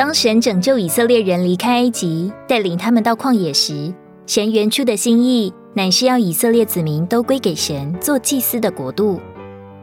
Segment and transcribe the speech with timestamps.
[0.00, 3.92] 当神拯救以色列人离开埃及，带领他们到旷野时，
[4.26, 9.20] 神原初的心意乃是要以色列子民都归给神，做祭司的国度。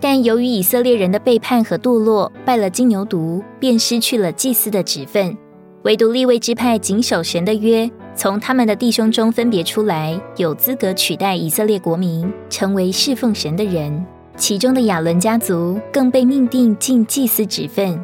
[0.02, 5.38] 但由于以色列人的背叛和堕落，拜了金牛犊，便失去了祭司的职分。
[5.84, 14.04] 唯独立位支派谨守神的约，从他们的弟兄中分别出来，有资格取代以色列国民，成为侍奉神的人。
[14.36, 18.04] 其中的亚伦家族更被命定尽祭司职分。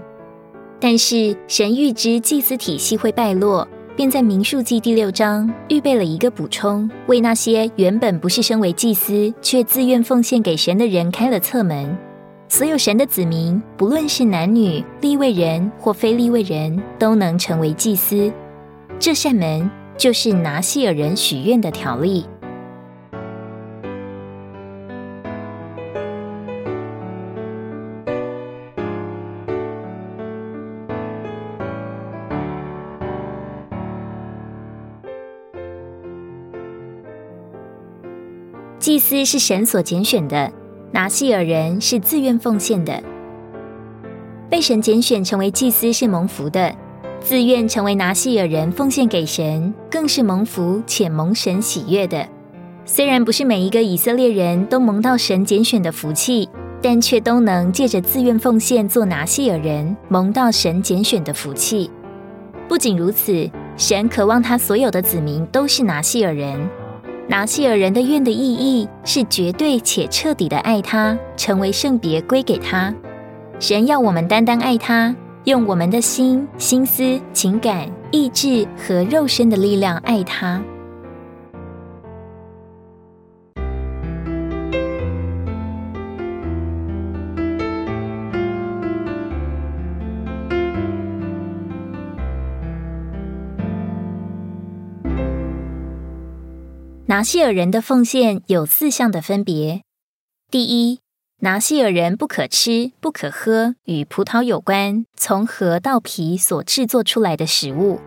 [0.84, 3.66] 但是神预知祭司体系会败落，
[3.96, 11.98] 便在民数记第六章预备了一个补充，为那些原本不是身为祭司却自愿奉献给神的人开了侧门。
[12.50, 18.30] 所有神的子民，不论是男女、立位人或非立位人，都能成为祭司。
[19.00, 22.26] 这扇门就是拿西尔人许愿的条例。
[38.84, 40.52] 祭司是神所拣选的，
[40.92, 43.02] 拿西尔人是自愿奉献的。
[44.50, 46.76] 被神拣选成为祭司是蒙福的，
[47.22, 52.28] 自愿成为拿西尔人奉献给神，更是蒙福且蒙神喜悦的。
[52.84, 56.50] 虽然不是每一个以色列人都蒙到神拣选的福气，
[56.82, 61.90] 但却都能借着自愿奉献做拿西尔人，蒙到神拣选的福气。
[62.68, 66.60] 不仅如此，神渴望他所有的子民都是拿西尔人。
[67.28, 72.94] 拿西尔人的愿的意义是绝对且彻底的爱他，成为圣别归给他。
[73.60, 80.62] 神要我们单单爱他，用我们的心、心思、情感、意志和肉身的力量爱他。
[97.14, 99.84] 拿西尔人的奉献有四项的分别：
[100.50, 100.98] 第一，
[101.42, 108.00] 拿西尔人不可吃、不可喝与葡萄有关、从核到皮所制作出来的食物；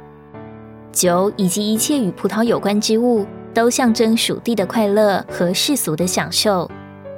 [0.91, 3.25] 酒以及一切与葡萄有关之物，
[3.55, 6.69] 都象征属地的快乐和世俗的享受，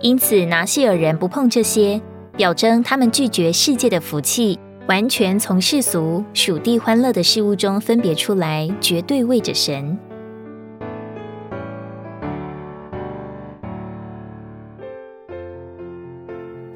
[0.03, 1.99] 因此拿西尔人不碰这些，
[2.37, 9.99] 表征他们拒绝世界的福气，完全从世俗、属地欢乐的事物中分别出来，绝对为着神。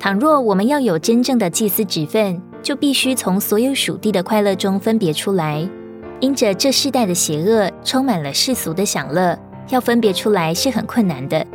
[0.02, 5.64] 倘若我们要有真正的祭司职分，就必须从所有属地的快乐中分别出来。
[6.18, 11.46] 因着这世代的邪恶，充满了世俗的享乐，要分别出来是很困难的。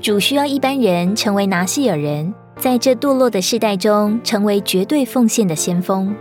[0.00, 6.14] 主需要一般人成为拿西尔人，在这堕落的世代中，成为绝对奉献的先锋。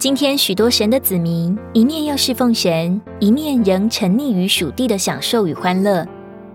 [0.00, 6.04] 今天许多神的子民，一面要侍奉神，一面仍沉溺于属地的享受与欢乐。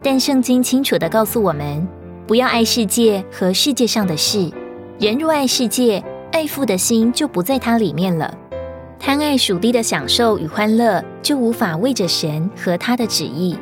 [0.04, 1.88] 但圣经清楚的告诉我们。
[2.28, 4.50] 不要爱世界和世界上的事。
[5.00, 8.34] 人若爱世界，爱父的心就不在它里面了。
[9.00, 13.58] 贪爱属地的享受与欢乐，就无法为着神和他的旨意。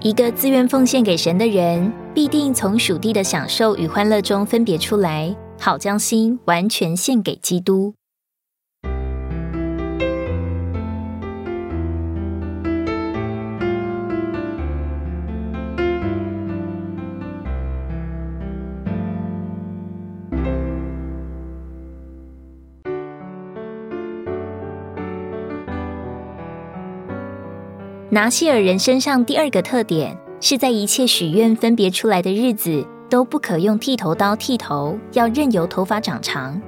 [0.00, 7.94] 一个自愿奉献给神的人，必定从属地的享受与欢乐中分别出来，好将心完全献给基督。
[28.14, 36.62] 拿西尔人身上第二个特点，是在一切许愿分别出来的日子，都不可用剃头刀剃头，要任由头发长长。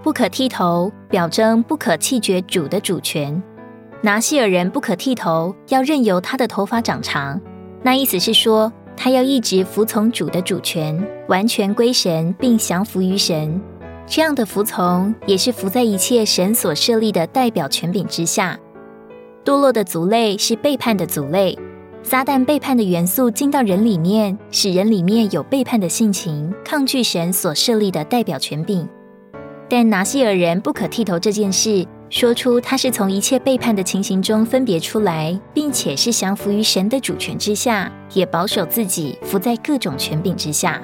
[0.00, 3.42] 不可剃头，表征不可弃绝主的主权。
[4.00, 7.40] 拿西尔人不可剃头，要任由他的头发长长。
[7.82, 10.96] 那意思是说，他要一直服从主的主权，
[11.26, 13.60] 完全归神，并降服于神。
[14.06, 18.56] 这样的服从，也是服在一切神所设立的代表权柄之下。
[19.46, 21.56] 堕落的族类是背叛的族类，
[22.02, 28.88] 撒旦背叛的元素进到人里面，使人里面有背叛的性情，抗拒神所设立的代表权柄。
[29.68, 40.82] 但拿西尔人不可剃头这件事，说出他是从一切背叛的情形中分别出来，并且是降服于神的主权之下，也保守自己服在各种权柄之下。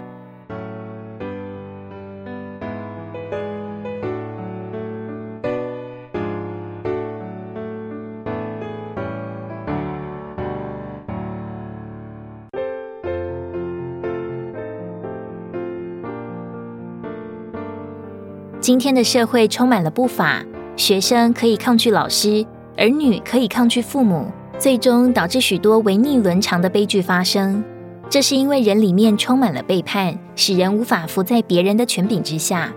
[18.63, 20.41] 今天的社会充满了不法，
[20.77, 27.61] 学生可以抗拒老师，儿女可以抗拒父母，最终导致许多违逆伦常的悲剧发生。
[28.09, 32.73] 这是因为人里面充满了背叛，使人无法服在别人的权柄之下。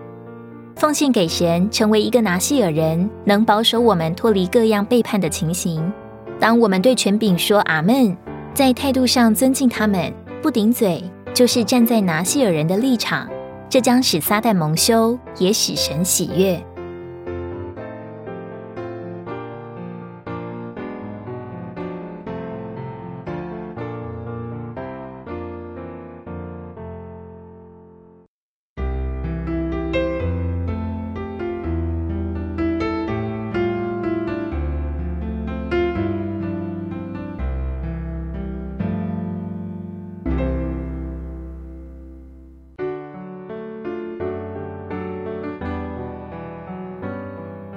[0.75, 5.93] 奉献给神，成为一个拿西尔人，能保守我们脱离各样背叛的情形。
[6.39, 8.17] 当我们对权柄说阿门，
[8.55, 10.11] 在态度上尊敬他们，
[10.41, 13.29] 不顶嘴，就是站在拿西尔人的立场。
[13.69, 16.63] 这将使撒旦蒙羞，也使神喜悦。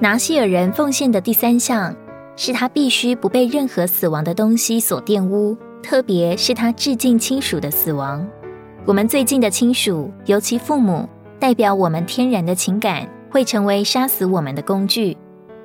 [0.00, 1.92] 拿西尔人奉献的第三项，
[2.36, 8.24] 是他必须不被任何死亡的东西所玷污，特别是他致敬亲属的死亡。
[8.86, 11.08] 我们最近的亲属，尤其父母，
[11.40, 15.16] 代表我们天然的情感，会成为杀死我们的工具。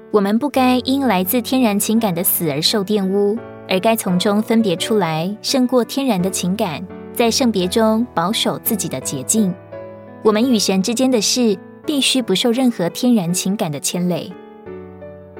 [0.10, 3.38] 我们不该因来自天然情感的死而受玷污，
[3.70, 6.84] 而该从中分别出来，胜过天然的情感，
[7.14, 9.54] 在圣别中保守自己的洁净。
[10.24, 11.56] 我们与神之间的事。
[11.86, 14.32] 必须不受任何天然情感的牵累。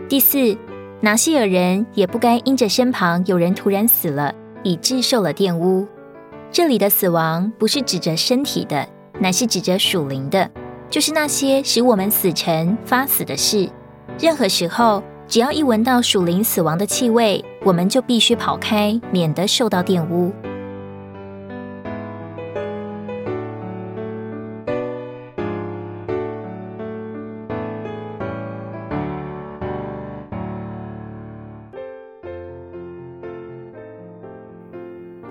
[0.10, 0.58] 第四，
[1.02, 5.88] 拿西尔人也不该因着身旁有人突然死了，以致受了玷污。
[6.52, 8.88] 这里的死亡不是指着身体的，
[9.20, 10.50] 乃是指着属灵的，
[10.90, 13.70] 就是那些使我们死沉发死的事。
[14.20, 20.32] 任何时候，只要一闻到属灵死亡的气味，我们就必须跑开，免得受到玷污。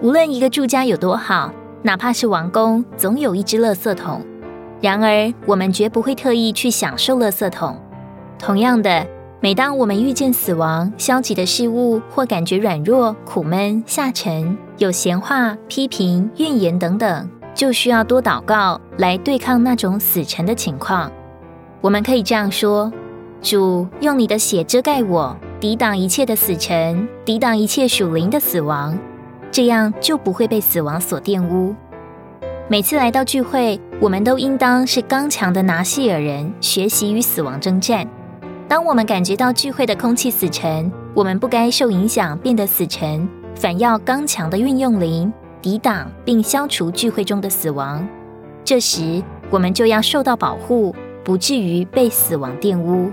[0.02, 1.52] 无论一个住家有多好，
[1.82, 4.20] 哪怕是王宫，总有一只垃圾桶。
[4.81, 7.76] 然而，我们绝不会特意去享受垃圾桶。
[8.37, 9.06] 同样的，
[9.38, 21.12] 每当我们遇见死亡、消极的事物，或感觉软弱、苦闷、下沉，有闲话、批评、怨言等等，就需要多祷告来对抗那种死沉的情况。
[21.81, 22.93] 我们可以这样说：
[23.40, 28.99] 主，用你的血遮盖我，抵挡一切的死沉，抵挡一切属灵的死亡。
[29.52, 31.75] 这样就不会被死亡所玷污。
[32.69, 38.08] 每次来到聚会，我们都应当是刚强的拿西尔人，学习与死亡征战。
[38.66, 48.08] 当我们感觉到聚会的空气死沉，我们不该受影响变得死沉，反要刚强的运用灵，抵挡并消除聚会中的死亡。
[48.64, 53.10] 这时，我们就要受到保护，不至于被死亡玷污。